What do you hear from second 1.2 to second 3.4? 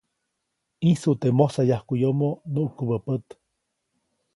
teʼ mosayajkuʼyomo nuʼkubä pät.